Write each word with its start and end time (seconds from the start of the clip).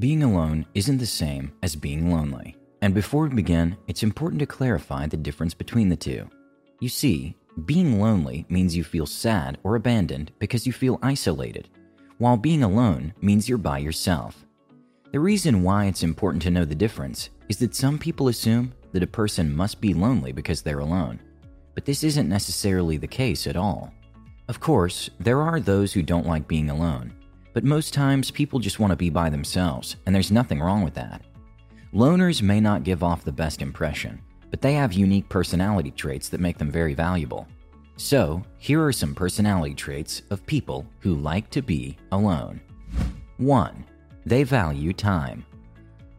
Being 0.00 0.24
alone 0.24 0.66
isn't 0.74 0.98
the 0.98 1.06
same 1.06 1.52
as 1.62 1.76
being 1.76 2.10
lonely. 2.10 2.56
And 2.82 2.92
before 2.92 3.28
we 3.28 3.34
begin, 3.36 3.76
it's 3.86 4.02
important 4.02 4.40
to 4.40 4.46
clarify 4.46 5.06
the 5.06 5.16
difference 5.16 5.54
between 5.54 5.88
the 5.88 5.94
two. 5.94 6.28
You 6.80 6.88
see, 6.88 7.36
being 7.64 8.00
lonely 8.00 8.44
means 8.48 8.76
you 8.76 8.82
feel 8.82 9.06
sad 9.06 9.56
or 9.62 9.76
abandoned 9.76 10.32
because 10.40 10.66
you 10.66 10.72
feel 10.72 10.98
isolated, 11.00 11.68
while 12.18 12.36
being 12.36 12.64
alone 12.64 13.14
means 13.20 13.48
you're 13.48 13.56
by 13.56 13.78
yourself. 13.78 14.44
The 15.12 15.20
reason 15.20 15.62
why 15.62 15.84
it's 15.84 16.02
important 16.02 16.42
to 16.42 16.50
know 16.50 16.64
the 16.64 16.74
difference 16.74 17.30
is 17.48 17.58
that 17.58 17.76
some 17.76 17.96
people 17.96 18.26
assume 18.26 18.74
that 18.90 19.04
a 19.04 19.06
person 19.06 19.54
must 19.54 19.80
be 19.80 19.94
lonely 19.94 20.32
because 20.32 20.60
they're 20.60 20.80
alone, 20.80 21.20
but 21.76 21.84
this 21.84 22.02
isn't 22.02 22.28
necessarily 22.28 22.96
the 22.96 23.06
case 23.06 23.46
at 23.46 23.54
all. 23.54 23.94
Of 24.48 24.58
course, 24.58 25.08
there 25.20 25.40
are 25.40 25.60
those 25.60 25.92
who 25.92 26.02
don't 26.02 26.26
like 26.26 26.48
being 26.48 26.68
alone, 26.68 27.14
but 27.54 27.64
most 27.64 27.94
times 27.94 28.30
people 28.30 28.58
just 28.58 28.80
want 28.80 28.90
to 28.90 28.96
be 28.96 29.08
by 29.08 29.30
themselves, 29.30 29.96
and 30.04 30.14
there's 30.14 30.32
nothing 30.32 30.60
wrong 30.60 30.82
with 30.82 30.92
that. 30.94 31.22
Loners 31.94 32.42
may 32.42 32.60
not 32.60 32.82
give 32.82 33.04
off 33.04 33.24
the 33.24 33.32
best 33.32 33.62
impression, 33.62 34.20
but 34.50 34.60
they 34.60 34.74
have 34.74 34.92
unique 34.92 35.28
personality 35.28 35.92
traits 35.92 36.28
that 36.28 36.40
make 36.40 36.58
them 36.58 36.70
very 36.70 36.92
valuable. 36.92 37.46
So, 37.96 38.42
here 38.58 38.84
are 38.84 38.92
some 38.92 39.14
personality 39.14 39.74
traits 39.74 40.22
of 40.30 40.44
people 40.46 40.84
who 40.98 41.14
like 41.14 41.48
to 41.50 41.62
be 41.62 41.96
alone. 42.10 42.60
1. 43.36 43.84
They 44.26 44.42
value 44.42 44.92
time. 44.92 45.46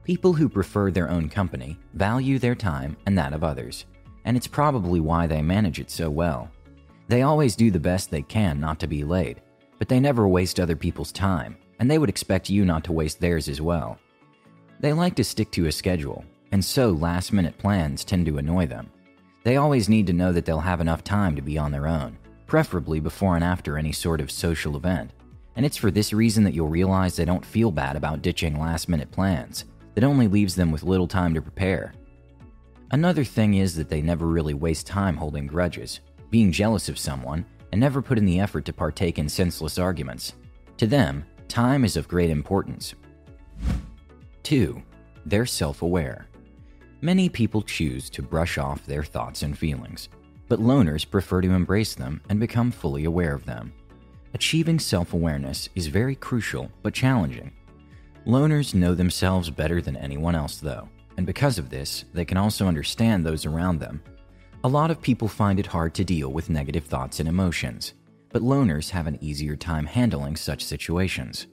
People 0.06 0.32
who 0.32 0.48
prefer 0.48 0.90
their 0.90 1.10
own 1.10 1.28
company 1.28 1.78
value 1.94 2.40
their 2.40 2.56
time 2.56 2.96
and 3.06 3.18
that 3.18 3.34
of 3.34 3.44
others, 3.44 3.86
and 4.24 4.38
it's 4.38 4.48
probably 4.48 5.02
why 5.02 5.28
they 5.28 5.42
manage 5.42 5.82
it 5.82 5.92
so 5.92 6.10
well. 6.10 6.50
They 7.10 7.24
always 7.24 7.58
do 7.58 7.72
the 7.72 7.80
best 7.80 8.10
they 8.10 8.22
can 8.22 8.60
not 8.60 8.80
to 8.80 8.88
be 8.88 9.04
late, 9.04 9.40
but 9.78 9.88
they 9.88 10.00
never 10.00 10.28
waste 10.28 10.60
other 10.60 10.76
people's 10.76 11.12
time, 11.12 11.58
and 11.80 11.90
they 11.90 11.98
would 11.98 12.10
expect 12.10 12.50
you 12.50 12.66
not 12.66 12.84
to 12.86 12.92
waste 12.92 13.20
theirs 13.20 13.50
as 13.50 13.62
well. 13.62 14.00
They 14.80 14.94
like 14.94 15.16
to 15.16 15.24
stick 15.24 15.52
to 15.52 15.68
a 15.68 15.72
schedule, 15.72 16.26
and 16.52 16.64
so 16.64 16.92
last 16.92 17.34
minute 17.34 17.58
plans 17.58 18.04
tend 18.04 18.26
to 18.28 18.38
annoy 18.38 18.68
them. 18.68 18.92
They 19.44 19.58
always 19.58 19.90
need 19.90 20.08
to 20.08 20.14
know 20.14 20.32
that 20.32 20.46
they'll 20.46 20.60
have 20.60 20.82
enough 20.82 21.04
time 21.04 21.36
to 21.36 21.42
be 21.42 21.58
on 21.58 21.72
their 21.72 21.88
own, 21.88 22.18
preferably 22.48 23.00
before 23.00 23.36
and 23.36 23.44
after 23.44 23.78
any 23.78 23.92
sort 23.92 24.22
of 24.22 24.32
social 24.32 24.76
event. 24.76 25.12
And 25.56 25.66
it's 25.66 25.78
for 25.78 25.92
this 25.92 26.14
reason 26.14 26.44
that 26.44 26.54
you'll 26.54 26.68
realize 26.68 27.16
they 27.16 27.26
don't 27.26 27.46
feel 27.46 27.72
bad 27.72 27.96
about 27.96 28.22
ditching 28.22 28.60
last 28.60 28.90
minute 28.90 29.12
plans, 29.12 29.66
that 29.94 30.04
only 30.04 30.28
leaves 30.28 30.56
them 30.56 30.72
with 30.72 30.84
little 30.84 31.08
time 31.08 31.34
to 31.34 31.42
prepare. 31.42 31.94
Another 32.92 33.24
thing 33.24 33.56
is 33.56 33.76
that 33.76 33.90
they 33.90 34.02
never 34.02 34.26
really 34.28 34.54
waste 34.54 34.88
time 34.88 35.16
holding 35.16 35.48
grudges, 35.48 36.02
being 36.30 36.52
jealous 36.52 36.90
of 36.90 37.00
someone, 37.00 37.46
and 37.76 37.82
never 37.82 38.02
put 38.02 38.18
in 38.18 38.24
the 38.24 38.40
effort 38.40 38.64
to 38.64 38.72
partake 38.72 39.20
in 39.20 39.28
senseless 39.28 39.78
arguments. 39.78 40.36
To 40.78 40.88
them, 40.88 41.26
time 41.50 41.84
is 41.84 41.98
of 41.98 42.08
great 42.08 42.30
importance, 42.30 42.96
2. 44.44 44.82
They're 45.26 45.46
self 45.46 45.82
aware. 45.82 46.30
Many 47.02 47.28
people 47.28 47.62
choose 47.62 48.10
to 48.12 48.22
brush 48.22 48.58
off 48.58 48.86
their 48.86 49.04
thoughts 49.04 49.44
and 49.44 49.58
feelings, 49.58 50.08
but 50.48 50.62
loners 50.62 51.04
prefer 51.04 51.42
to 51.42 51.52
embrace 51.52 51.96
them 51.96 52.22
and 52.30 52.40
become 52.40 52.72
fully 52.72 53.04
aware 53.04 53.34
of 53.34 53.46
them. 53.46 53.74
Achieving 54.34 54.80
self 54.80 55.12
awareness 55.12 55.68
is 55.76 55.88
very 55.88 56.16
crucial 56.16 56.72
but 56.82 56.94
challenging. 56.94 57.52
Loners 58.26 58.74
know 58.74 58.96
themselves 58.96 59.50
better 59.50 59.82
than 59.82 59.98
anyone 59.98 60.34
else, 60.34 60.60
though, 60.60 60.88
and 61.18 61.26
because 61.26 61.60
of 61.60 61.70
this, 61.70 62.06
they 62.14 62.24
can 62.24 62.38
also 62.38 62.68
understand 62.68 63.26
those 63.26 63.46
around 63.46 63.82
them. 63.82 64.02
A 64.66 64.76
lot 64.76 64.90
of 64.90 65.00
people 65.00 65.28
find 65.28 65.60
it 65.60 65.68
hard 65.68 65.94
to 65.94 66.04
deal 66.04 66.32
with 66.32 66.50
negative 66.50 66.86
thoughts 66.86 67.20
and 67.20 67.30
emotions, 67.30 67.94
but 68.30 68.42
loners 68.42 68.90
have 68.90 69.06
an 69.06 69.20
easier 69.22 69.56
time 69.56 69.86
handling 69.86 70.36
such 70.36 70.66
situations. 70.66 71.46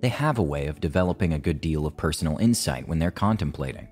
They 0.00 0.08
have 0.08 0.36
a 0.36 0.42
way 0.42 0.66
of 0.66 0.80
developing 0.80 1.32
a 1.32 1.38
good 1.38 1.60
deal 1.60 1.86
of 1.86 1.96
personal 1.96 2.38
insight 2.38 2.88
when 2.88 2.98
they're 2.98 3.12
contemplating. 3.12 3.86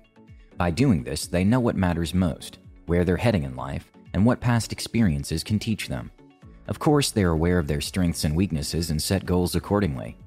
By 0.57 0.71
doing 0.71 1.05
this, 1.05 1.25
they 1.25 1.45
know 1.45 1.61
what 1.61 1.77
matters 1.77 2.13
most, 2.13 2.59
where 2.85 3.05
they're 3.05 3.15
heading 3.15 3.43
in 3.43 3.55
life, 3.55 3.93
and 4.13 4.25
what 4.25 4.41
past 4.41 4.73
experiences 4.73 5.41
can 5.41 5.57
teach 5.57 5.87
them. 5.87 6.11
Of 6.67 6.79
course, 6.79 7.11
they're 7.11 7.29
aware 7.29 7.59
of 7.59 7.67
their 7.67 7.79
strengths 7.79 8.25
and 8.25 8.35
weaknesses 8.35 8.91
and 8.91 9.01
set 9.01 9.25
goals 9.25 9.55
accordingly. 9.55 10.17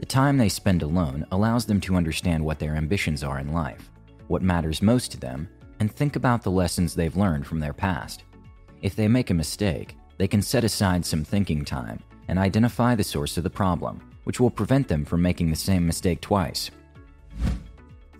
The 0.00 0.06
time 0.06 0.38
they 0.38 0.48
spend 0.48 0.82
alone 0.82 1.24
allows 1.30 1.66
them 1.66 1.80
to 1.82 1.94
understand 1.94 2.44
what 2.44 2.58
their 2.58 2.74
ambitions 2.74 3.22
are 3.22 3.38
in 3.38 3.52
life, 3.52 3.92
what 4.26 4.42
matters 4.42 4.82
most 4.82 5.12
to 5.12 5.20
them, 5.20 5.48
and 5.80 5.92
think 5.92 6.16
about 6.16 6.42
the 6.42 6.50
lessons 6.50 6.94
they've 6.94 7.16
learned 7.16 7.46
from 7.46 7.60
their 7.60 7.72
past. 7.72 8.24
If 8.82 8.96
they 8.96 9.08
make 9.08 9.30
a 9.30 9.34
mistake, 9.34 9.96
they 10.18 10.28
can 10.28 10.42
set 10.42 10.64
aside 10.64 11.04
some 11.04 11.24
thinking 11.24 11.64
time 11.64 12.02
and 12.28 12.38
identify 12.38 12.94
the 12.94 13.04
source 13.04 13.36
of 13.36 13.44
the 13.44 13.50
problem 13.50 14.00
which 14.26 14.40
will 14.40 14.50
prevent 14.50 14.88
them 14.88 15.04
from 15.04 15.22
making 15.22 15.50
the 15.50 15.56
same 15.56 15.86
mistake 15.86 16.20
twice. 16.20 16.72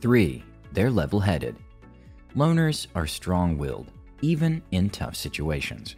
3. 0.00 0.44
They're 0.72 0.91
level 0.91 1.19
headed. 1.19 1.56
Loners 2.37 2.87
are 2.94 3.09
strong 3.09 3.59
willed, 3.59 3.91
even 4.23 4.62
in 4.71 4.88
tough 4.88 5.17
situations. 5.17 5.97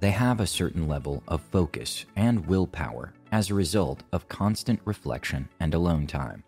They 0.00 0.10
have 0.10 0.40
a 0.40 0.46
certain 0.48 0.88
level 0.88 1.22
of 1.28 1.42
focus 1.42 2.06
and 2.16 2.44
willpower 2.46 3.12
as 3.30 3.50
a 3.50 3.54
result 3.54 4.02
of 4.12 4.28
constant 4.28 4.80
reflection 4.84 5.48
and 5.60 5.74
alone 5.74 6.08
time. 6.08 6.42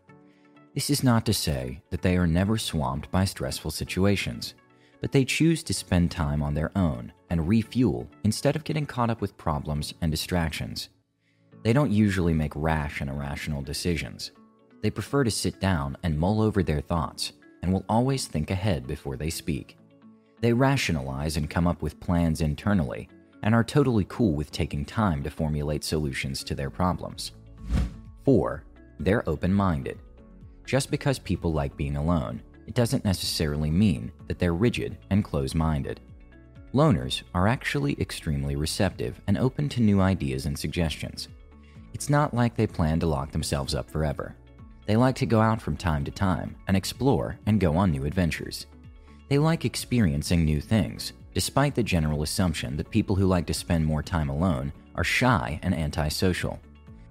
This 0.79 0.91
is 0.91 1.03
not 1.03 1.27
to 1.27 1.35
say 1.35 1.81
that 1.91 2.03
they 2.03 2.17
are 2.17 2.29
never 2.29 2.57
swamped 2.57 3.11
by 3.11 3.25
stressful 3.25 3.73
situations, 3.73 4.55
but 5.01 5.11
they 5.11 5.25
choose 5.25 5.65
to 5.65 5.75
spend 5.75 6.13
time 6.13 6.41
on 6.41 6.55
their 6.55 6.71
own 6.79 7.13
and 7.31 7.49
refuel 7.49 8.09
instead 8.23 8.55
of 8.55 8.63
getting 8.63 8.87
caught 8.87 9.11
up 9.11 9.21
with 9.21 9.37
problems 9.37 9.93
and 10.01 10.13
distractions. 10.13 10.91
They 11.65 11.73
don't 11.73 11.91
usually 11.91 12.33
make 12.33 12.53
rash 12.55 13.01
and 13.01 13.11
irrational 13.11 13.61
decisions. 13.61 14.31
They 14.81 14.89
prefer 14.89 15.25
to 15.25 15.33
sit 15.33 15.59
down 15.59 15.97
and 16.05 16.17
mull 16.17 16.41
over 16.41 16.63
their 16.63 16.81
thoughts 16.81 17.33
and 17.65 17.73
will 17.73 17.85
always 17.89 18.29
think 18.29 18.53
ahead 18.53 18.87
before 18.87 19.17
they 19.17 19.31
speak. 19.31 19.77
They 20.41 20.53
rationalize 20.53 21.37
and 21.37 21.51
come 21.51 21.67
up 21.67 21.83
with 21.83 21.99
plans 21.99 22.41
internally 22.41 23.09
and 23.43 23.53
are 23.53 23.65
totally 23.65 24.07
cool 24.09 24.35
with 24.35 24.53
taking 24.53 24.85
time 24.85 25.25
to 25.25 25.31
formulate 25.31 25.83
solutions 25.83 26.45
to 26.45 26.55
their 26.55 26.71
problems. 26.71 27.33
4. 28.25 28.63
They're 29.01 29.29
open 29.29 29.53
minded. 29.53 29.99
Just 30.69 30.91
because 30.91 31.19
people 31.19 31.55
like 31.55 31.75
being 31.79 31.97
alone, 31.97 32.43
it 32.67 32.75
doesn't 32.75 33.03
necessarily 33.03 33.71
mean 33.71 34.13
that 34.27 34.39
they're 34.39 34.53
rigid 34.53 34.99
and 35.09 35.25
close 35.25 35.55
minded. 35.55 35.99
Loners 36.75 37.23
are 37.33 37.49
actually 37.49 37.99
extremely 37.99 38.55
receptive 38.55 39.19
and 39.27 39.39
open 39.39 39.71
to 39.71 39.81
new 39.81 40.03
ideas 40.03 40.45
and 40.45 40.59
suggestions. 40.59 41.29
It's 41.95 42.11
not 42.11 42.35
like 42.35 42.55
they 42.55 42.67
plan 42.67 43.01
to 43.01 43.07
lock 43.07 43.33
themselves 43.33 43.75
up 43.75 43.91
forever. 43.91 44.37
They 44.85 44.95
like 44.95 45.15
to 45.17 45.27
go 45.27 45.41
out 45.41 45.63
from 45.63 45.75
time 45.75 46.05
to 46.05 46.11
time 46.11 46.55
and 46.67 46.77
explore 46.77 47.39
and 47.47 47.59
go 47.59 47.75
on 47.79 47.91
new 47.91 48.05
adventures. 48.05 48.67
They 49.31 49.39
like 49.39 49.65
experiencing 49.65 50.45
new 50.45 50.61
things, 50.61 51.15
despite 51.33 51.77
the 51.77 51.83
general 51.83 52.23
assumption 52.23 52.77
that 52.77 52.91
people 52.91 53.17
who 53.17 53.25
like 53.25 53.47
to 53.47 53.55
spend 53.55 53.87
more 53.87 54.03
time 54.03 54.29
alone 54.29 54.75
are 54.97 55.05
shy 55.05 55.59
and 55.63 55.75
antisocial. 55.75 56.61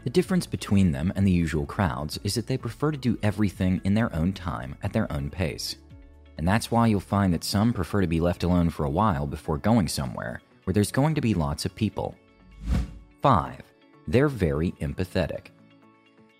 The 0.07 0.13
difference 0.13 0.47
between 0.47 0.93
them 0.93 1.11
and 1.17 1.27
the 1.27 1.31
usual 1.33 1.65
crowds 1.65 2.17
is 2.23 2.35
that 2.35 2.47
they 2.47 2.57
prefer 2.57 2.93
to 2.93 2.97
do 2.97 3.19
everything 3.21 3.81
in 3.83 3.93
their 3.93 4.15
own 4.15 4.31
time 4.31 4.77
at 4.81 4.93
their 4.93 5.11
own 5.11 5.29
pace. 5.29 5.75
And 6.37 6.47
that's 6.47 6.71
why 6.71 6.87
you'll 6.87 7.01
find 7.01 7.33
that 7.33 7.43
some 7.43 7.73
prefer 7.73 7.99
to 7.99 8.07
be 8.07 8.21
left 8.21 8.43
alone 8.43 8.69
for 8.69 8.85
a 8.85 8.89
while 8.89 9.27
before 9.27 9.57
going 9.57 9.89
somewhere 9.89 10.39
where 10.63 10.73
there's 10.73 10.93
going 10.93 11.13
to 11.15 11.19
be 11.19 11.33
lots 11.33 11.65
of 11.65 11.75
people. 11.75 12.15
5 13.21 13.61
they're 14.07 14.29
very 14.29 14.71
empathetic. 14.79 15.47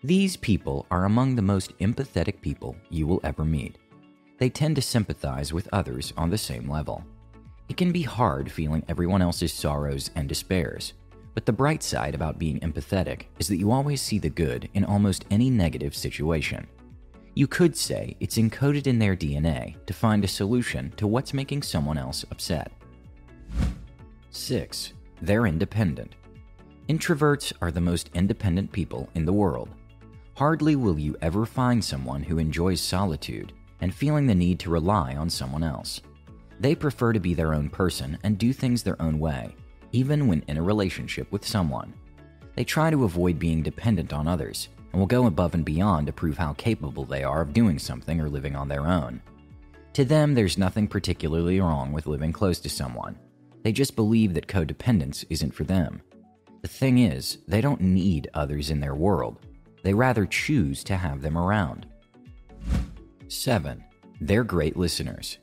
These 0.02 0.38
people 0.38 0.86
are 0.90 1.04
among 1.04 1.36
the 1.36 1.42
most 1.42 1.78
empathetic 1.80 2.40
people 2.40 2.78
you 2.90 3.06
will 3.06 3.20
ever 3.26 3.44
meet. 3.44 3.78
They 4.38 4.50
tend 4.50 4.78
to 4.78 4.82
sympathize 4.82 5.52
with 5.52 5.68
others 5.74 6.14
on 6.16 6.30
the 6.30 6.38
same 6.38 6.72
level. 6.72 7.04
It 7.68 7.76
can 7.76 7.92
be 7.92 8.04
hard 8.04 8.50
feeling 8.50 8.86
everyone 8.88 9.22
else's 9.22 9.52
sorrows 9.52 10.10
and 10.16 10.30
despairs, 10.30 10.94
but 11.38 11.46
the 11.46 11.54
bright 11.54 11.84
side 11.84 12.16
about 12.16 12.40
being 12.40 12.60
empathetic 12.62 13.26
is 13.38 13.48
that 13.48 13.58
you 13.58 13.70
always 13.70 14.02
see 14.02 14.18
the 14.18 14.28
good 14.28 14.68
in 14.74 14.84
almost 14.84 15.24
any 15.30 15.52
negative 15.52 15.96
situation. 15.96 16.66
You 17.36 17.46
could 17.46 17.78
say 17.78 18.16
it's 18.20 18.40
encoded 18.40 18.88
in 18.88 18.98
their 18.98 19.16
DNA 19.16 19.76
to 19.86 19.94
find 19.94 20.24
a 20.24 20.28
solution 20.28 20.92
to 20.98 21.06
what's 21.06 21.36
making 21.36 21.62
someone 21.62 22.00
else 22.00 22.26
upset. 22.32 22.72
6. 24.32 24.94
They're 25.22 25.46
independent. 25.46 26.16
Introverts 26.90 27.54
are 27.62 27.70
the 27.70 27.82
most 27.82 28.10
independent 28.16 28.72
people 28.72 29.08
in 29.14 29.24
the 29.24 29.32
world. 29.32 29.70
Hardly 30.34 30.76
will 30.76 30.98
you 30.98 31.16
ever 31.22 31.46
find 31.46 31.86
someone 31.86 32.24
who 32.24 32.40
enjoys 32.40 32.82
solitude 32.82 33.54
and 33.82 33.94
feeling 33.94 34.26
the 34.26 34.34
need 34.34 34.58
to 34.62 34.72
rely 34.72 35.16
on 35.16 35.30
someone 35.30 35.62
else. 35.62 36.02
They 36.60 36.74
prefer 36.74 37.14
to 37.14 37.20
be 37.20 37.36
their 37.36 37.54
own 37.54 37.70
person 37.70 38.18
and 38.24 38.40
do 38.40 38.54
things 38.54 38.82
their 38.82 39.00
own 39.00 39.20
way, 39.20 39.54
even 39.98 40.28
when 40.28 40.44
in 40.48 40.58
a 40.58 40.62
relationship 40.62 41.32
with 41.32 41.44
someone. 41.44 41.92
They 42.56 42.64
try 42.64 42.92
to 42.92 43.04
avoid 43.04 43.40
being 43.40 43.64
dependent 43.64 44.14
on 44.14 44.28
others 44.28 44.70
and 44.92 45.00
will 45.00 45.08
go 45.08 45.26
above 45.26 45.56
and 45.56 45.66
beyond 45.66 46.06
to 46.06 46.14
prove 46.14 46.38
how 46.38 46.54
capable 46.54 47.04
they 47.04 47.24
are 47.24 47.42
of 47.42 47.52
doing 47.52 47.80
something 47.80 48.22
or 48.22 48.30
living 48.30 48.56
on 48.56 48.68
their 48.68 48.86
own. 48.86 49.20
To 49.94 50.06
them, 50.06 50.36
there's 50.36 50.60
nothing 50.60 50.88
particularly 50.88 51.60
wrong 51.60 51.92
with 51.92 52.06
living 52.06 52.32
close 52.32 52.60
to 52.60 52.70
someone. 52.70 53.18
They 53.64 53.72
just 53.72 53.96
believe 53.96 54.36
that 54.36 54.46
codependence 54.46 55.26
isn't 55.32 55.56
for 55.56 55.64
them. 55.64 56.04
The 56.62 56.68
thing 56.68 57.00
is, 57.00 57.40
they 57.48 57.62
don't 57.62 57.82
need 57.82 58.30
others 58.36 58.70
in 58.70 58.80
their 58.80 58.94
world. 58.96 59.40
They 59.82 59.96
rather 59.96 60.28
choose 60.28 60.84
to 60.84 60.96
have 60.96 61.24
them 61.24 61.40
around. 61.40 61.88
7. 63.30 63.84
They're 64.22 64.44
great 64.44 64.78
listeners. 64.78 65.40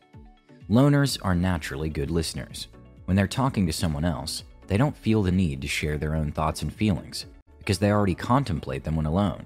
Loners 0.71 1.19
are 1.23 1.35
naturally 1.35 1.89
good 1.89 2.13
listeners. 2.13 2.69
When 3.05 3.17
they're 3.17 3.27
talking 3.27 3.67
to 3.67 3.73
someone 3.73 4.05
else, 4.05 4.45
they 4.67 4.77
don't 4.77 4.97
feel 4.97 5.23
the 5.23 5.33
need 5.33 5.61
to 5.63 5.69
share 5.69 5.99
their 5.99 6.15
own 6.15 6.33
thoughts 6.33 6.63
and 6.63 6.73
feelings 6.73 7.27
because 7.59 7.79
they 7.79 7.91
already 7.91 8.15
contemplate 8.15 8.85
them 8.85 8.97
when 8.97 9.07
alone. 9.07 9.45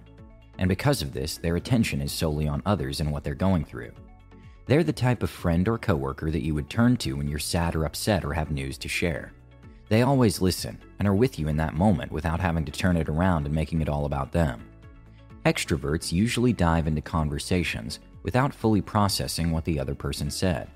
And 0.59 0.69
because 0.69 1.03
of 1.03 1.13
this, 1.13 1.37
their 1.37 1.57
attention 1.57 2.01
is 2.01 2.13
solely 2.13 2.49
on 2.49 2.63
others 2.67 3.01
and 3.01 3.13
what 3.13 3.25
they're 3.25 3.35
going 3.35 3.65
through. 3.65 3.93
They're 4.67 4.85
the 4.85 4.93
type 4.93 5.23
of 5.23 5.31
friend 5.31 5.67
or 5.69 5.79
coworker 5.79 6.31
that 6.31 6.43
you 6.43 6.55
would 6.55 6.69
turn 6.69 6.97
to 6.99 7.15
when 7.15 7.29
you're 7.29 7.39
sad 7.39 7.75
or 7.75 7.85
upset 7.85 8.25
or 8.25 8.33
have 8.33 8.51
news 8.51 8.77
to 8.79 8.89
share. 8.89 9.33
They 9.89 10.03
always 10.03 10.43
listen 10.43 10.79
and 10.99 11.09
are 11.09 11.15
with 11.15 11.39
you 11.39 11.49
in 11.49 11.57
that 11.57 11.75
moment 11.75 12.13
without 12.13 12.41
having 12.41 12.65
to 12.67 12.73
turn 12.73 12.97
it 12.97 13.09
around 13.09 13.47
and 13.47 13.55
making 13.55 13.81
it 13.81 13.89
all 13.89 14.05
about 14.05 14.33
them. 14.33 14.63
Extroverts 15.47 16.13
usually 16.13 16.53
dive 16.53 16.87
into 16.87 17.01
conversations 17.01 18.01
without 18.23 18.53
fully 18.53 18.83
processing 18.83 19.51
what 19.51 19.65
the 19.65 19.81
other 19.81 19.95
person 19.95 20.31
said. 20.31 20.69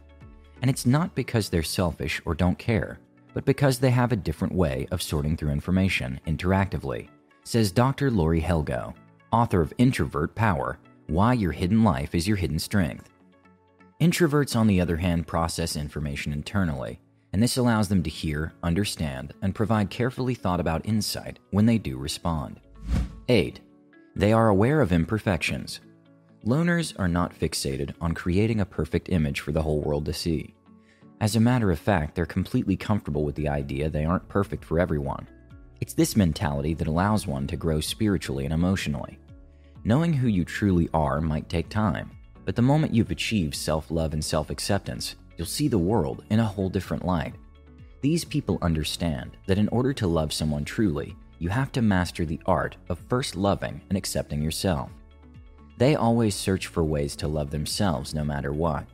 And 0.62 0.70
it's 0.70 0.86
not 0.86 1.14
because 1.14 1.48
they're 1.48 1.62
selfish 1.62 2.22
or 2.24 2.34
don't 2.34 2.58
care, 2.58 3.00
but 3.34 3.44
because 3.44 3.78
they 3.78 3.90
have 3.90 4.12
a 4.12 4.16
different 4.16 4.54
way 4.54 4.86
of 4.90 5.02
sorting 5.02 5.36
through 5.36 5.50
information 5.50 6.20
interactively, 6.26 7.08
says 7.44 7.72
Dr. 7.72 8.10
Laurie 8.10 8.40
Helgoe, 8.40 8.94
author 9.32 9.60
of 9.60 9.74
Introvert 9.78 10.34
Power 10.34 10.78
Why 11.08 11.32
Your 11.32 11.52
Hidden 11.52 11.82
Life 11.82 12.14
is 12.14 12.28
Your 12.28 12.36
Hidden 12.36 12.60
Strength. 12.60 13.10
Introverts, 14.00 14.56
on 14.56 14.68
the 14.68 14.80
other 14.80 14.96
hand, 14.96 15.26
process 15.26 15.76
information 15.76 16.32
internally, 16.32 17.00
and 17.32 17.42
this 17.42 17.56
allows 17.56 17.88
them 17.88 18.02
to 18.02 18.10
hear, 18.10 18.52
understand, 18.62 19.32
and 19.42 19.54
provide 19.54 19.90
carefully 19.90 20.34
thought 20.34 20.60
about 20.60 20.86
insight 20.86 21.38
when 21.50 21.66
they 21.66 21.78
do 21.78 21.96
respond. 21.96 22.60
8. 23.28 23.60
They 24.14 24.32
are 24.32 24.48
aware 24.48 24.80
of 24.80 24.92
imperfections, 24.92 25.80
Loners 26.44 26.98
are 26.98 27.06
not 27.06 27.38
fixated 27.38 27.94
on 28.00 28.14
creating 28.14 28.60
a 28.60 28.66
perfect 28.66 29.10
image 29.10 29.38
for 29.38 29.52
the 29.52 29.62
whole 29.62 29.80
world 29.80 30.04
to 30.06 30.12
see. 30.12 30.54
As 31.20 31.36
a 31.36 31.40
matter 31.40 31.70
of 31.70 31.78
fact, 31.78 32.16
they're 32.16 32.26
completely 32.26 32.76
comfortable 32.76 33.22
with 33.22 33.36
the 33.36 33.48
idea 33.48 33.88
they 33.88 34.04
aren't 34.04 34.28
perfect 34.28 34.64
for 34.64 34.80
everyone. 34.80 35.28
It's 35.80 35.94
this 35.94 36.16
mentality 36.16 36.74
that 36.74 36.88
allows 36.88 37.28
one 37.28 37.46
to 37.46 37.56
grow 37.56 37.80
spiritually 37.80 38.44
and 38.44 38.52
emotionally. 38.52 39.20
Knowing 39.84 40.12
who 40.12 40.26
you 40.26 40.44
truly 40.44 40.88
are 40.92 41.20
might 41.20 41.48
take 41.48 41.68
time, 41.68 42.10
but 42.44 42.56
the 42.56 42.62
moment 42.62 42.92
you've 42.92 43.12
achieved 43.12 43.54
self 43.54 43.88
love 43.92 44.12
and 44.12 44.24
self 44.24 44.50
acceptance, 44.50 45.14
you'll 45.36 45.46
see 45.46 45.68
the 45.68 45.78
world 45.78 46.24
in 46.30 46.40
a 46.40 46.44
whole 46.44 46.68
different 46.68 47.04
light. 47.04 47.34
These 48.00 48.24
people 48.24 48.58
understand 48.62 49.36
that 49.46 49.58
in 49.58 49.68
order 49.68 49.92
to 49.92 50.08
love 50.08 50.32
someone 50.32 50.64
truly, 50.64 51.14
you 51.38 51.50
have 51.50 51.70
to 51.70 51.82
master 51.82 52.24
the 52.24 52.40
art 52.46 52.74
of 52.88 52.98
first 53.08 53.36
loving 53.36 53.80
and 53.88 53.96
accepting 53.96 54.42
yourself. 54.42 54.90
They 55.78 55.96
always 55.96 56.34
search 56.34 56.66
for 56.66 56.84
ways 56.84 57.16
to 57.16 57.28
love 57.28 57.50
themselves 57.50 58.14
no 58.14 58.24
matter 58.24 58.52
what. 58.52 58.86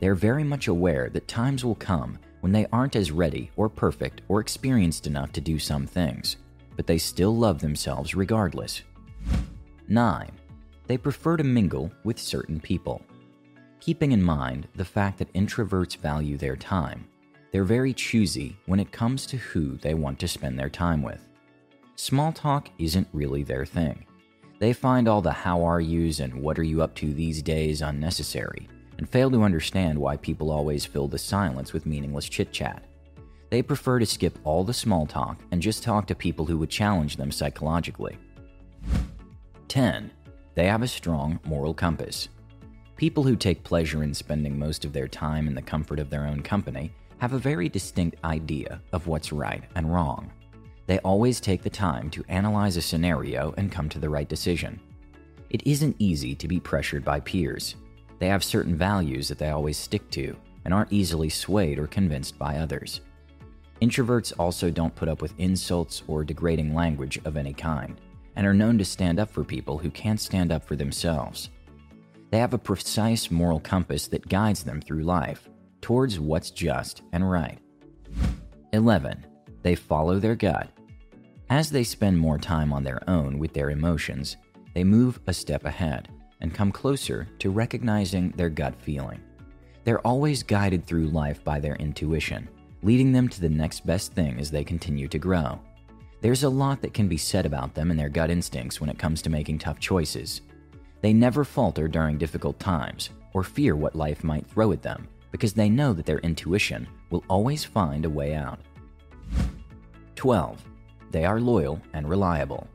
They're 0.00 0.14
very 0.14 0.44
much 0.44 0.68
aware 0.68 1.10
that 1.10 1.28
times 1.28 1.64
will 1.64 1.74
come 1.74 2.18
when 2.40 2.52
they 2.52 2.66
aren't 2.72 2.96
as 2.96 3.12
ready 3.12 3.50
or 3.56 3.68
perfect 3.68 4.22
or 4.28 4.40
experienced 4.40 5.06
enough 5.06 5.32
to 5.32 5.40
do 5.40 5.58
some 5.58 5.86
things, 5.86 6.36
but 6.76 6.86
they 6.86 6.98
still 6.98 7.36
love 7.36 7.60
themselves 7.60 8.14
regardless. 8.14 8.82
9. 9.88 10.30
They 10.86 10.98
prefer 10.98 11.36
to 11.36 11.44
mingle 11.44 11.92
with 12.04 12.18
certain 12.18 12.60
people. 12.60 13.02
Keeping 13.80 14.12
in 14.12 14.22
mind 14.22 14.68
the 14.74 14.84
fact 14.84 15.18
that 15.18 15.32
introverts 15.34 15.96
value 15.96 16.36
their 16.36 16.56
time, 16.56 17.06
they're 17.52 17.64
very 17.64 17.92
choosy 17.92 18.56
when 18.66 18.80
it 18.80 18.90
comes 18.92 19.26
to 19.26 19.36
who 19.36 19.76
they 19.76 19.94
want 19.94 20.18
to 20.20 20.28
spend 20.28 20.58
their 20.58 20.70
time 20.70 21.02
with. 21.02 21.20
Small 21.96 22.32
talk 22.32 22.70
isn't 22.78 23.06
really 23.12 23.42
their 23.42 23.66
thing. 23.66 24.06
They 24.62 24.72
find 24.72 25.08
all 25.08 25.20
the 25.20 25.32
how 25.32 25.64
are 25.64 25.80
yous 25.80 26.20
and 26.20 26.32
what 26.34 26.56
are 26.56 26.62
you 26.62 26.82
up 26.82 26.94
to 26.94 27.12
these 27.12 27.42
days 27.42 27.82
unnecessary, 27.82 28.68
and 28.96 29.08
fail 29.08 29.28
to 29.32 29.42
understand 29.42 29.98
why 29.98 30.16
people 30.16 30.52
always 30.52 30.84
fill 30.84 31.08
the 31.08 31.18
silence 31.18 31.72
with 31.72 31.84
meaningless 31.84 32.28
chit 32.28 32.52
chat. 32.52 32.84
They 33.50 33.60
prefer 33.60 33.98
to 33.98 34.06
skip 34.06 34.38
all 34.44 34.62
the 34.62 34.72
small 34.72 35.04
talk 35.04 35.40
and 35.50 35.60
just 35.60 35.82
talk 35.82 36.06
to 36.06 36.14
people 36.14 36.46
who 36.46 36.58
would 36.58 36.70
challenge 36.70 37.16
them 37.16 37.32
psychologically. 37.32 38.16
10. 39.66 40.12
They 40.54 40.66
have 40.68 40.82
a 40.82 40.86
strong 40.86 41.40
moral 41.44 41.74
compass. 41.74 42.28
People 42.94 43.24
who 43.24 43.34
take 43.34 43.64
pleasure 43.64 44.04
in 44.04 44.14
spending 44.14 44.56
most 44.56 44.84
of 44.84 44.92
their 44.92 45.08
time 45.08 45.48
in 45.48 45.56
the 45.56 45.60
comfort 45.60 45.98
of 45.98 46.08
their 46.08 46.28
own 46.28 46.40
company 46.40 46.92
have 47.18 47.32
a 47.32 47.38
very 47.38 47.68
distinct 47.68 48.16
idea 48.22 48.80
of 48.92 49.08
what's 49.08 49.32
right 49.32 49.64
and 49.74 49.92
wrong. 49.92 50.30
They 50.86 50.98
always 51.00 51.40
take 51.40 51.62
the 51.62 51.70
time 51.70 52.10
to 52.10 52.24
analyze 52.28 52.76
a 52.76 52.82
scenario 52.82 53.54
and 53.56 53.70
come 53.70 53.88
to 53.90 53.98
the 53.98 54.10
right 54.10 54.28
decision. 54.28 54.80
It 55.50 55.66
isn't 55.66 55.96
easy 55.98 56.34
to 56.34 56.48
be 56.48 56.60
pressured 56.60 57.04
by 57.04 57.20
peers. 57.20 57.76
They 58.18 58.28
have 58.28 58.44
certain 58.44 58.76
values 58.76 59.28
that 59.28 59.38
they 59.38 59.50
always 59.50 59.76
stick 59.76 60.10
to 60.10 60.36
and 60.64 60.72
aren't 60.72 60.92
easily 60.92 61.28
swayed 61.28 61.78
or 61.78 61.86
convinced 61.86 62.38
by 62.38 62.56
others. 62.56 63.00
Introverts 63.80 64.32
also 64.38 64.70
don't 64.70 64.94
put 64.94 65.08
up 65.08 65.20
with 65.20 65.34
insults 65.38 66.02
or 66.06 66.24
degrading 66.24 66.74
language 66.74 67.20
of 67.24 67.36
any 67.36 67.52
kind 67.52 68.00
and 68.36 68.46
are 68.46 68.54
known 68.54 68.78
to 68.78 68.84
stand 68.84 69.18
up 69.18 69.30
for 69.30 69.44
people 69.44 69.76
who 69.76 69.90
can't 69.90 70.20
stand 70.20 70.52
up 70.52 70.64
for 70.64 70.76
themselves. 70.76 71.50
They 72.30 72.38
have 72.38 72.54
a 72.54 72.58
precise 72.58 73.30
moral 73.30 73.60
compass 73.60 74.06
that 74.08 74.28
guides 74.28 74.62
them 74.62 74.80
through 74.80 75.02
life 75.02 75.48
towards 75.80 76.18
what's 76.18 76.50
just 76.50 77.02
and 77.12 77.28
right. 77.28 77.58
11. 78.72 79.26
They 79.62 79.74
follow 79.74 80.18
their 80.18 80.34
gut 80.34 80.68
as 81.52 81.68
they 81.68 81.84
spend 81.84 82.18
more 82.18 82.38
time 82.38 82.72
on 82.72 82.82
their 82.82 83.06
own 83.10 83.38
with 83.38 83.52
their 83.52 83.68
emotions, 83.68 84.38
they 84.72 84.84
move 84.84 85.20
a 85.26 85.34
step 85.34 85.66
ahead 85.66 86.08
and 86.40 86.54
come 86.54 86.72
closer 86.72 87.28
to 87.40 87.50
recognizing 87.50 88.30
their 88.30 88.48
gut 88.48 88.74
feeling. 88.80 89.20
They're 89.84 90.06
always 90.06 90.42
guided 90.42 90.86
through 90.86 91.08
life 91.08 91.44
by 91.44 91.60
their 91.60 91.76
intuition, 91.76 92.48
leading 92.82 93.12
them 93.12 93.28
to 93.28 93.38
the 93.38 93.50
next 93.50 93.84
best 93.84 94.14
thing 94.14 94.40
as 94.40 94.50
they 94.50 94.64
continue 94.64 95.08
to 95.08 95.18
grow. 95.18 95.60
There's 96.22 96.44
a 96.44 96.48
lot 96.48 96.80
that 96.80 96.94
can 96.94 97.06
be 97.06 97.18
said 97.18 97.44
about 97.44 97.74
them 97.74 97.90
and 97.90 98.00
their 98.00 98.08
gut 98.08 98.30
instincts 98.30 98.80
when 98.80 98.88
it 98.88 98.98
comes 98.98 99.20
to 99.20 99.28
making 99.28 99.58
tough 99.58 99.78
choices. 99.78 100.40
They 101.02 101.12
never 101.12 101.44
falter 101.44 101.86
during 101.86 102.16
difficult 102.16 102.58
times 102.60 103.10
or 103.34 103.42
fear 103.42 103.76
what 103.76 103.94
life 103.94 104.24
might 104.24 104.46
throw 104.46 104.72
at 104.72 104.80
them 104.80 105.06
because 105.30 105.52
they 105.52 105.68
know 105.68 105.92
that 105.92 106.06
their 106.06 106.20
intuition 106.20 106.88
will 107.10 107.24
always 107.28 107.62
find 107.62 108.06
a 108.06 108.10
way 108.10 108.34
out. 108.34 108.58
12. 110.22 110.64
They 111.10 111.24
are 111.24 111.40
loyal 111.40 111.82
and 111.94 112.08
reliable. 112.08 112.68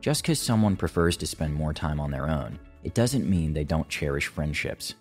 Just 0.00 0.24
because 0.24 0.40
someone 0.40 0.74
prefers 0.74 1.16
to 1.18 1.26
spend 1.28 1.54
more 1.54 1.72
time 1.72 2.00
on 2.00 2.10
their 2.10 2.28
own, 2.28 2.58
it 2.82 2.94
doesn't 2.94 3.30
mean 3.30 3.52
they 3.52 3.62
don't 3.62 3.88
cherish 3.88 4.26
friendships. 4.26 4.96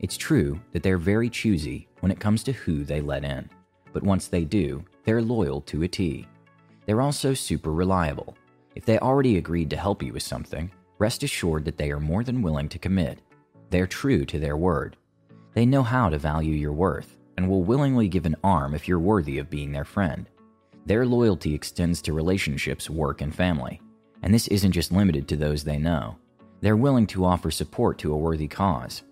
It's 0.00 0.16
true 0.16 0.60
that 0.72 0.82
they're 0.82 0.98
very 0.98 1.30
choosy 1.30 1.86
when 2.00 2.10
it 2.10 2.18
comes 2.18 2.42
to 2.42 2.52
who 2.52 2.82
they 2.82 3.00
let 3.00 3.22
in, 3.22 3.48
but 3.92 4.02
once 4.02 4.26
they 4.26 4.42
do, 4.42 4.84
they're 5.04 5.22
loyal 5.22 5.60
to 5.60 5.84
a 5.84 5.86
T. 5.86 6.26
They're 6.86 7.00
also 7.00 7.34
super 7.34 7.72
reliable. 7.72 8.36
If 8.74 8.84
they 8.84 8.98
already 8.98 9.38
agreed 9.38 9.70
to 9.70 9.76
help 9.76 10.02
you 10.02 10.12
with 10.12 10.24
something, 10.24 10.72
rest 10.98 11.22
assured 11.22 11.64
that 11.66 11.78
they 11.78 11.92
are 11.92 12.00
more 12.00 12.24
than 12.24 12.42
willing 12.42 12.68
to 12.70 12.80
commit. 12.80 13.20
They're 13.70 13.86
true 13.86 14.24
to 14.24 14.40
their 14.40 14.56
word. 14.56 14.96
They 15.54 15.66
know 15.66 15.84
how 15.84 16.08
to 16.08 16.18
value 16.18 16.54
your 16.54 16.72
worth 16.72 17.16
and 17.36 17.48
will 17.48 17.62
willingly 17.62 18.08
give 18.08 18.26
an 18.26 18.34
arm 18.42 18.74
if 18.74 18.88
you're 18.88 18.98
worthy 18.98 19.38
of 19.38 19.48
being 19.48 19.70
their 19.70 19.84
friend. 19.84 20.28
Their 20.88 21.04
loyalty 21.04 21.54
extends 21.54 22.00
to 22.00 22.14
relationships, 22.14 22.88
work, 22.88 23.20
and 23.20 23.34
family. 23.34 23.78
And 24.22 24.32
this 24.32 24.48
isn't 24.48 24.72
just 24.72 24.90
limited 24.90 25.28
to 25.28 25.36
those 25.36 25.62
they 25.62 25.76
know. 25.76 26.16
They're 26.62 26.78
willing 26.78 27.06
to 27.08 27.26
offer 27.26 27.50
support 27.50 27.98
to 27.98 28.14
a 28.14 28.16
worthy 28.16 28.48
cause. 28.48 29.02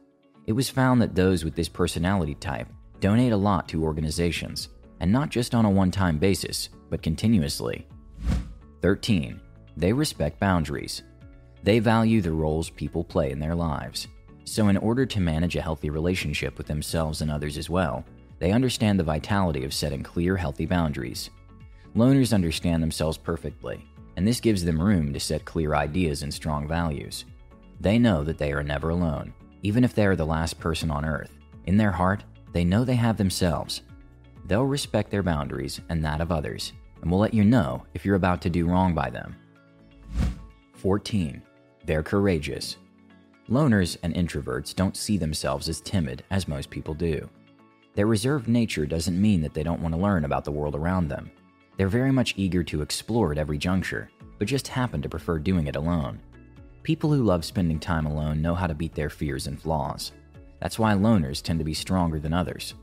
It 0.47 0.55
was 0.55 0.71
found 0.71 1.03
that 1.03 1.15
those 1.15 1.45
with 1.45 1.55
this 1.55 1.69
personality 1.69 2.35
type 2.35 2.69
donate 2.99 3.33
a 3.33 3.37
lot 3.37 3.69
to 3.69 3.85
organizations, 3.85 4.71
and 5.01 5.13
not 5.13 5.29
just 5.29 5.55
on 5.55 5.67
a 5.67 5.71
one 5.71 5.91
time 5.91 6.17
basis, 6.17 6.71
but 6.89 7.03
continuously. 7.03 7.87
13. 8.81 9.39
They 9.77 9.93
respect 9.93 10.41
boundaries. 10.41 11.03
They 11.63 11.79
value 11.79 12.23
the 12.23 12.33
roles 12.33 12.71
people 12.71 13.05
play 13.05 13.33
in 13.33 13.39
their 13.39 13.55
lives. 13.55 14.09
So, 14.45 14.69
in 14.69 14.79
order 14.79 15.05
to 15.05 15.21
manage 15.21 15.57
a 15.57 15.63
healthy 15.63 15.91
relationship 15.91 16.57
with 16.57 16.69
themselves 16.69 17.21
and 17.21 17.31
others 17.31 17.59
as 17.59 17.69
well, 17.69 18.03
they 18.39 18.53
understand 18.53 18.99
the 18.99 19.05
vitality 19.05 19.63
of 19.65 19.75
setting 19.75 20.03
clear, 20.03 20.39
healthy 20.39 20.65
boundaries. 20.65 21.29
Loners 21.97 22.35
understand 22.35 22.83
themselves 22.83 23.17
perfectly, 23.17 23.83
and 24.17 24.29
this 24.29 24.39
gives 24.39 24.63
them 24.63 24.81
room 24.81 25.15
to 25.15 25.21
set 25.21 25.47
clear 25.47 25.75
ideas 25.75 26.23
and 26.23 26.33
strong 26.33 26.69
values. 26.69 27.25
They 27.81 27.99
know 27.99 28.23
that 28.23 28.37
they 28.37 28.53
are 28.53 28.63
never 28.63 28.91
alone, 28.91 29.33
even 29.63 29.83
if 29.83 29.95
they 29.95 30.05
are 30.05 30.15
the 30.15 30.27
last 30.27 30.61
person 30.61 30.91
on 30.91 31.07
earth. 31.07 31.31
In 31.65 31.79
their 31.79 31.93
heart, 31.93 32.23
they 32.53 32.65
know 32.65 32.85
they 32.85 32.97
have 32.97 33.17
themselves. 33.17 33.81
They'll 34.45 34.65
respect 34.67 35.11
their 35.11 35.23
boundaries 35.23 35.81
and 35.89 36.05
that 36.05 36.21
of 36.21 36.31
others, 36.31 36.75
and 37.01 37.11
will 37.11 37.19
let 37.19 37.33
you 37.33 37.45
know 37.45 37.87
if 37.95 38.05
you're 38.05 38.17
about 38.17 38.43
to 38.43 38.51
do 38.51 38.67
wrong 38.67 38.95
by 38.95 39.09
them. 39.09 39.35
14. 40.75 41.41
They're 41.87 42.03
courageous. 42.03 42.77
Loners 43.49 43.97
and 44.03 44.15
introverts 44.15 44.75
don't 44.75 44.99
see 44.99 45.17
themselves 45.17 45.67
as 45.67 45.81
timid 45.81 46.25
as 46.31 46.47
most 46.47 46.69
people 46.69 46.93
do. 46.93 47.27
Their 47.95 48.07
reserved 48.07 48.49
nature 48.49 48.85
doesn't 48.85 49.19
mean 49.19 49.41
that 49.41 49.55
they 49.55 49.63
don't 49.63 49.81
want 49.81 49.95
to 49.95 50.01
learn 50.01 50.27
about 50.27 50.45
the 50.45 50.53
world 50.53 50.75
around 50.75 51.09
them. 51.09 51.31
They're 51.77 51.89
very 51.89 52.13
much 52.13 52.35
eager 52.37 52.65
to 52.65 52.83
explore 52.83 53.33
at 53.33 53.39
every 53.39 53.59
juncture, 53.59 54.11
but 54.39 54.49
just 54.49 54.69
happen 54.69 55.03
to 55.03 55.09
prefer 55.09 55.39
doing 55.39 55.67
it 55.67 55.77
alone. 55.77 56.21
People 56.83 57.13
who 57.13 57.23
love 57.23 57.45
spending 57.45 57.79
time 57.79 58.07
alone 58.07 58.41
know 58.41 58.55
how 58.55 58.67
to 58.67 58.75
beat 58.75 58.95
their 58.95 59.11
fears 59.11 59.47
and 59.47 59.61
flaws. 59.61 60.13
That's 60.61 60.79
why 60.79 60.95
loners 60.95 61.43
tend 61.43 61.59
to 61.59 61.65
be 61.65 61.75
stronger 61.75 62.19
than 62.19 62.33
others. 62.33 62.75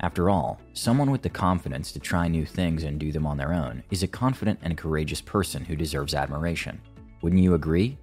After 0.00 0.28
all, 0.28 0.60
someone 0.74 1.10
with 1.10 1.22
the 1.22 1.30
confidence 1.30 1.90
to 1.92 1.98
try 1.98 2.28
new 2.28 2.44
things 2.44 2.84
and 2.84 3.00
do 3.00 3.10
them 3.10 3.26
on 3.26 3.36
their 3.36 3.52
own 3.52 3.82
is 3.90 4.02
a 4.02 4.08
confident 4.08 4.58
and 4.62 4.76
courageous 4.76 5.20
person 5.20 5.64
who 5.64 5.74
deserves 5.74 6.14
admiration. 6.14 6.80
Wouldn't 7.22 7.42
you 7.42 7.54
agree? 7.54 7.98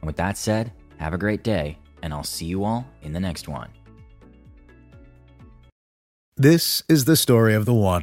And 0.00 0.06
with 0.06 0.16
that 0.16 0.36
said, 0.36 0.72
have 0.98 1.14
a 1.14 1.18
great 1.18 1.44
day, 1.44 1.78
and 2.02 2.12
I'll 2.12 2.24
see 2.24 2.46
you 2.46 2.64
all 2.64 2.86
in 3.02 3.12
the 3.12 3.20
next 3.20 3.48
one. 3.48 3.70
This 6.36 6.82
is 6.88 7.04
the 7.04 7.16
story 7.16 7.54
of 7.54 7.64
the 7.64 7.74
one. 7.74 8.02